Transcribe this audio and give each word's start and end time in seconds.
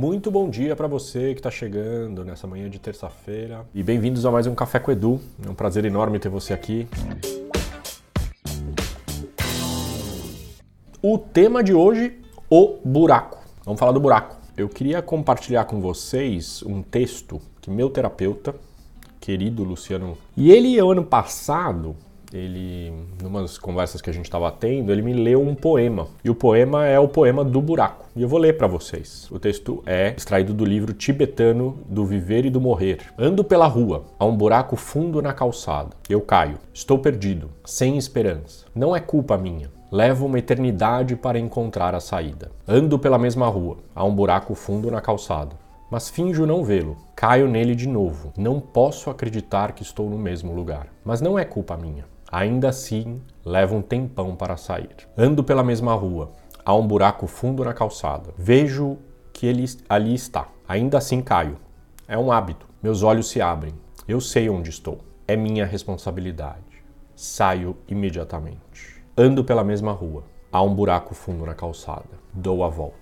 Muito 0.00 0.30
bom 0.30 0.48
dia 0.48 0.74
para 0.74 0.86
você 0.86 1.34
que 1.34 1.40
está 1.40 1.50
chegando 1.50 2.24
nessa 2.24 2.46
manhã 2.46 2.70
de 2.70 2.78
terça-feira 2.78 3.66
e 3.74 3.82
bem-vindos 3.82 4.24
a 4.24 4.30
mais 4.30 4.46
um 4.46 4.54
Café 4.54 4.78
com 4.78 4.90
Edu. 4.90 5.20
É 5.46 5.50
um 5.50 5.54
prazer 5.54 5.84
enorme 5.84 6.18
ter 6.18 6.30
você 6.30 6.54
aqui. 6.54 6.88
O 11.02 11.18
tema 11.18 11.62
de 11.62 11.74
hoje, 11.74 12.18
o 12.48 12.78
buraco. 12.82 13.44
Vamos 13.62 13.78
falar 13.78 13.92
do 13.92 14.00
buraco. 14.00 14.38
Eu 14.56 14.70
queria 14.70 15.02
compartilhar 15.02 15.66
com 15.66 15.82
vocês 15.82 16.62
um 16.62 16.80
texto 16.80 17.38
que 17.60 17.70
meu 17.70 17.90
terapeuta, 17.90 18.54
querido 19.20 19.62
Luciano, 19.62 20.16
e 20.34 20.50
ele 20.50 20.78
ano 20.78 21.04
passado 21.04 21.94
ele, 22.32 22.92
numas 23.22 23.58
conversas 23.58 24.00
que 24.00 24.08
a 24.10 24.12
gente 24.12 24.24
estava 24.24 24.50
tendo, 24.50 24.92
ele 24.92 25.02
me 25.02 25.12
leu 25.12 25.40
um 25.42 25.54
poema. 25.54 26.06
E 26.24 26.30
o 26.30 26.34
poema 26.34 26.86
é 26.86 26.98
o 26.98 27.08
poema 27.08 27.44
do 27.44 27.60
buraco. 27.60 28.06
E 28.14 28.22
eu 28.22 28.28
vou 28.28 28.38
ler 28.38 28.56
para 28.56 28.66
vocês. 28.66 29.28
O 29.30 29.38
texto 29.38 29.82
é 29.86 30.14
extraído 30.16 30.54
do 30.54 30.64
livro 30.64 30.92
tibetano 30.92 31.78
do 31.88 32.04
Viver 32.04 32.44
e 32.44 32.50
do 32.50 32.60
Morrer. 32.60 32.98
Ando 33.18 33.42
pela 33.44 33.66
rua, 33.66 34.04
há 34.18 34.24
um 34.24 34.36
buraco 34.36 34.76
fundo 34.76 35.20
na 35.20 35.32
calçada. 35.32 35.90
Eu 36.08 36.20
caio. 36.20 36.58
Estou 36.72 36.98
perdido, 36.98 37.50
sem 37.64 37.96
esperança. 37.96 38.66
Não 38.74 38.94
é 38.94 39.00
culpa 39.00 39.36
minha. 39.36 39.70
Levo 39.90 40.26
uma 40.26 40.38
eternidade 40.38 41.16
para 41.16 41.38
encontrar 41.38 41.94
a 41.94 42.00
saída. 42.00 42.50
Ando 42.66 42.98
pela 42.98 43.18
mesma 43.18 43.48
rua, 43.48 43.78
há 43.94 44.04
um 44.04 44.14
buraco 44.14 44.54
fundo 44.54 44.90
na 44.90 45.00
calçada 45.00 45.56
mas 45.90 46.08
finjo 46.08 46.46
não 46.46 46.62
vê-lo. 46.62 46.96
Caio 47.16 47.48
nele 47.48 47.74
de 47.74 47.88
novo. 47.88 48.32
Não 48.38 48.60
posso 48.60 49.10
acreditar 49.10 49.72
que 49.72 49.82
estou 49.82 50.08
no 50.08 50.16
mesmo 50.16 50.54
lugar. 50.54 50.86
Mas 51.04 51.20
não 51.20 51.36
é 51.36 51.44
culpa 51.44 51.76
minha. 51.76 52.04
Ainda 52.32 52.68
assim, 52.68 53.20
leva 53.44 53.74
um 53.74 53.82
tempão 53.82 54.36
para 54.36 54.56
sair. 54.56 54.90
Ando 55.18 55.42
pela 55.42 55.64
mesma 55.64 55.94
rua. 55.94 56.30
Há 56.64 56.72
um 56.74 56.86
buraco 56.86 57.26
fundo 57.26 57.64
na 57.64 57.74
calçada. 57.74 58.30
Vejo 58.38 58.98
que 59.32 59.46
ele 59.46 59.64
ali 59.88 60.14
está. 60.14 60.46
Ainda 60.68 60.98
assim 60.98 61.20
caio. 61.20 61.56
É 62.06 62.16
um 62.16 62.30
hábito. 62.30 62.68
Meus 62.80 63.02
olhos 63.02 63.28
se 63.28 63.40
abrem. 63.40 63.74
Eu 64.06 64.20
sei 64.20 64.48
onde 64.48 64.70
estou. 64.70 64.98
É 65.26 65.34
minha 65.34 65.66
responsabilidade. 65.66 66.84
Saio 67.16 67.76
imediatamente. 67.88 69.02
Ando 69.16 69.42
pela 69.42 69.64
mesma 69.64 69.90
rua. 69.90 70.22
Há 70.52 70.62
um 70.62 70.72
buraco 70.72 71.14
fundo 71.14 71.44
na 71.44 71.54
calçada. 71.54 72.20
Dou 72.32 72.62
a 72.62 72.68
volta 72.68 72.99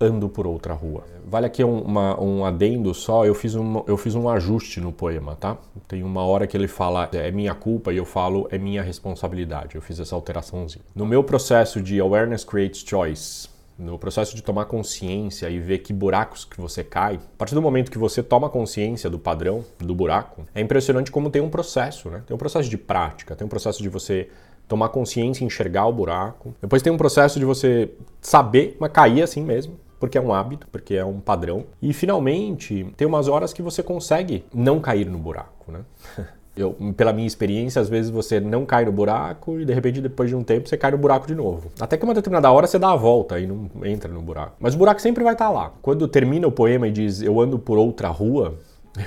ando 0.00 0.28
por 0.28 0.46
outra 0.46 0.74
rua. 0.74 1.04
Vale 1.26 1.46
aqui 1.46 1.62
um, 1.62 1.80
uma, 1.80 2.20
um 2.20 2.44
adendo 2.44 2.94
só, 2.94 3.24
eu 3.26 3.34
fiz, 3.34 3.54
um, 3.54 3.82
eu 3.86 3.96
fiz 3.96 4.14
um 4.14 4.28
ajuste 4.28 4.80
no 4.80 4.92
poema, 4.92 5.36
tá? 5.36 5.58
Tem 5.86 6.02
uma 6.02 6.24
hora 6.24 6.46
que 6.46 6.56
ele 6.56 6.68
fala 6.68 7.08
é 7.12 7.30
minha 7.30 7.54
culpa 7.54 7.92
e 7.92 7.96
eu 7.96 8.04
falo 8.04 8.48
é 8.50 8.58
minha 8.58 8.82
responsabilidade. 8.82 9.74
Eu 9.74 9.82
fiz 9.82 9.98
essa 10.00 10.14
alteraçãozinha. 10.14 10.84
No 10.94 11.04
meu 11.04 11.22
processo 11.22 11.82
de 11.82 12.00
Awareness 12.00 12.44
Creates 12.44 12.84
Choice, 12.86 13.48
no 13.78 13.98
processo 13.98 14.34
de 14.34 14.42
tomar 14.42 14.64
consciência 14.64 15.48
e 15.50 15.58
ver 15.60 15.78
que 15.78 15.92
buracos 15.92 16.44
que 16.44 16.60
você 16.60 16.82
cai, 16.82 17.16
a 17.16 17.36
partir 17.36 17.54
do 17.54 17.62
momento 17.62 17.90
que 17.90 17.98
você 17.98 18.22
toma 18.22 18.48
consciência 18.48 19.08
do 19.08 19.18
padrão, 19.18 19.64
do 19.78 19.94
buraco, 19.94 20.46
é 20.54 20.60
impressionante 20.60 21.12
como 21.12 21.30
tem 21.30 21.42
um 21.42 21.50
processo, 21.50 22.08
né? 22.08 22.22
Tem 22.26 22.34
um 22.34 22.38
processo 22.38 22.68
de 22.68 22.78
prática, 22.78 23.36
tem 23.36 23.44
um 23.44 23.50
processo 23.50 23.82
de 23.82 23.88
você 23.88 24.28
tomar 24.66 24.88
consciência, 24.88 25.44
enxergar 25.44 25.86
o 25.86 25.92
buraco. 25.92 26.54
Depois 26.60 26.82
tem 26.82 26.92
um 26.92 26.96
processo 26.96 27.38
de 27.38 27.44
você 27.44 27.90
saber, 28.20 28.76
mas 28.80 28.90
cair 28.92 29.22
assim 29.22 29.42
mesmo 29.42 29.78
porque 29.98 30.18
é 30.18 30.20
um 30.20 30.32
hábito, 30.32 30.66
porque 30.70 30.94
é 30.94 31.04
um 31.04 31.20
padrão. 31.20 31.64
E 31.80 31.92
finalmente, 31.92 32.86
tem 32.96 33.06
umas 33.06 33.28
horas 33.28 33.52
que 33.52 33.62
você 33.62 33.82
consegue 33.82 34.44
não 34.52 34.80
cair 34.80 35.06
no 35.06 35.18
buraco, 35.18 35.72
né? 35.72 35.80
Eu, 36.58 36.76
pela 36.96 37.12
minha 37.12 37.26
experiência, 37.26 37.80
às 37.80 37.88
vezes 37.88 38.10
você 38.10 38.40
não 38.40 38.66
cai 38.66 38.84
no 38.84 38.90
buraco 38.90 39.60
e 39.60 39.64
de 39.64 39.72
repente, 39.72 40.00
depois 40.00 40.28
de 40.28 40.34
um 40.34 40.42
tempo, 40.42 40.68
você 40.68 40.76
cai 40.76 40.90
no 40.90 40.98
buraco 40.98 41.24
de 41.24 41.34
novo. 41.34 41.70
Até 41.78 41.96
que 41.96 42.02
uma 42.02 42.12
determinada 42.12 42.50
hora 42.50 42.66
você 42.66 42.80
dá 42.80 42.90
a 42.90 42.96
volta 42.96 43.38
e 43.38 43.46
não 43.46 43.70
entra 43.84 44.12
no 44.12 44.20
buraco. 44.20 44.56
Mas 44.58 44.74
o 44.74 44.78
buraco 44.78 45.00
sempre 45.00 45.22
vai 45.22 45.34
estar 45.34 45.50
lá. 45.50 45.72
Quando 45.80 46.08
termina 46.08 46.48
o 46.48 46.52
poema 46.52 46.88
e 46.88 46.90
diz 46.90 47.22
eu 47.22 47.40
ando 47.40 47.60
por 47.60 47.78
outra 47.78 48.08
rua, 48.08 48.58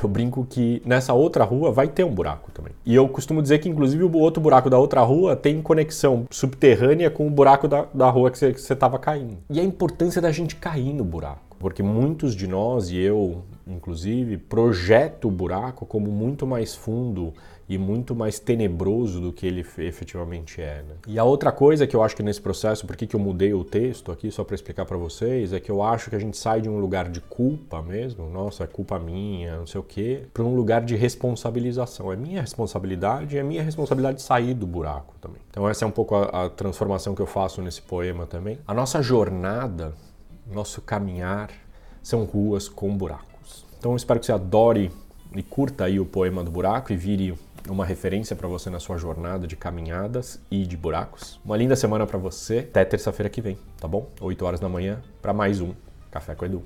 eu 0.02 0.10
brinco 0.10 0.46
que 0.50 0.82
nessa 0.86 1.14
outra 1.14 1.44
rua 1.44 1.72
vai 1.72 1.88
ter 1.88 2.04
um 2.04 2.14
buraco 2.14 2.52
também. 2.52 2.74
E 2.86 2.96
eu 2.96 3.08
costumo 3.08 3.42
dizer 3.42 3.60
que, 3.60 3.70
inclusive, 3.70 4.04
o 4.04 4.18
outro 4.18 4.42
buraco 4.42 4.70
da 4.70 4.78
outra 4.78 5.02
rua 5.02 5.36
tem 5.36 5.62
conexão 5.62 6.26
subterrânea 6.30 7.10
com 7.10 7.28
o 7.28 7.30
buraco 7.30 7.68
da, 7.68 7.86
da 7.94 8.10
rua 8.10 8.32
que 8.32 8.38
você 8.38 8.74
estava 8.74 8.98
caindo. 9.00 9.38
E 9.50 9.60
a 9.60 9.64
importância 9.64 10.22
da 10.22 10.32
gente 10.32 10.56
cair 10.56 10.94
no 10.94 11.04
buraco. 11.04 11.58
Porque 11.60 11.84
muitos 11.84 12.36
de 12.36 12.48
nós, 12.48 12.90
e 12.90 12.98
eu 12.98 13.44
inclusive, 13.68 14.38
projeta 14.38 15.28
o 15.28 15.32
buraco 15.32 15.86
como 15.86 16.12
muito 16.12 16.46
mais 16.46 16.76
fundo 16.76 17.34
e 17.72 17.78
muito 17.78 18.14
mais 18.14 18.38
tenebroso 18.38 19.22
do 19.22 19.32
que 19.32 19.48
ele 19.48 19.66
efetivamente 19.78 20.62
é. 20.62 20.84
Né? 20.88 20.96
E 21.08 21.18
a 21.18 21.24
outra 21.24 21.54
coisa 21.54 21.88
que 21.88 21.96
eu 21.96 22.04
acho 22.04 22.14
que 22.14 22.22
nesse 22.22 22.42
processo, 22.42 22.86
por 22.86 22.98
que 22.98 23.16
eu 23.16 23.20
mudei 23.20 23.54
o 23.54 23.64
texto 23.64 24.12
aqui, 24.12 24.30
só 24.30 24.44
para 24.44 24.56
explicar 24.56 24.84
para 24.86 24.98
vocês, 24.98 25.54
é 25.54 25.60
que 25.60 25.72
eu 25.72 25.82
acho 25.82 26.10
que 26.10 26.16
a 26.18 26.20
gente 26.20 26.36
sai 26.36 26.60
de 26.60 26.68
um 26.68 26.80
lugar 26.80 27.10
de 27.10 27.22
culpa 27.22 27.82
mesmo, 27.82 28.30
nossa, 28.30 28.66
é 28.66 28.68
culpa 28.68 29.00
minha, 29.00 29.56
não 29.56 29.66
sei 29.66 29.80
o 29.80 29.84
quê, 29.84 30.24
para 30.34 30.44
um 30.44 30.54
lugar 30.54 30.82
de 30.84 30.98
responsabilização. 30.98 32.12
É 32.12 32.16
minha 32.18 32.42
responsabilidade 32.42 33.38
e 33.38 33.40
é 33.40 33.44
minha 33.44 33.64
responsabilidade 33.64 34.22
sair 34.22 34.54
do 34.54 34.68
buraco 34.68 35.16
também. 35.22 35.42
Então 35.50 35.70
essa 35.70 35.86
é 35.86 35.88
um 35.88 35.92
pouco 35.92 36.16
a, 36.16 36.46
a 36.46 36.50
transformação 36.50 37.16
que 37.16 37.22
eu 37.22 37.28
faço 37.28 37.62
nesse 37.62 37.82
poema 37.82 38.26
também. 38.26 38.60
A 38.68 38.74
nossa 38.74 39.02
jornada, 39.02 39.94
nosso 40.46 40.82
caminhar, 40.82 41.50
são 42.04 42.26
ruas 42.26 42.68
com 42.68 42.96
buracos. 42.98 43.31
Então 43.82 43.96
espero 43.96 44.20
que 44.20 44.28
você 44.28 44.32
adore 44.32 44.92
e 45.36 45.42
curta 45.42 45.86
aí 45.86 46.00
o 46.00 46.06
poema 46.06 46.44
do 46.44 46.52
buraco 46.52 46.94
e 46.94 46.96
vire 46.96 47.34
uma 47.68 47.84
referência 47.84 48.36
para 48.36 48.48
você 48.48 48.70
na 48.70 48.80
sua 48.80 48.96
jornada 48.96 49.48
de 49.48 49.56
caminhadas 49.56 50.40
e 50.52 50.68
de 50.68 50.78
buracos. 50.78 51.40
Uma 51.44 51.58
linda 51.58 51.76
semana 51.76 52.06
para 52.06 52.20
você. 52.20 52.60
Até 52.60 52.86
terça-feira 52.86 53.28
que 53.28 53.42
vem, 53.42 53.58
tá 53.80 53.88
bom? 53.88 54.08
8 54.22 54.46
horas 54.46 54.60
da 54.60 54.70
manhã 54.70 55.02
para 55.20 55.34
mais 55.34 55.60
um 55.62 55.74
Café 56.12 56.36
com 56.36 56.46
Edu. 56.46 56.64